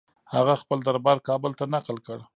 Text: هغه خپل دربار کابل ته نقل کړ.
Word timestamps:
هغه 0.33 0.53
خپل 0.61 0.77
دربار 0.87 1.17
کابل 1.27 1.51
ته 1.59 1.65
نقل 1.75 1.97
کړ. 2.05 2.17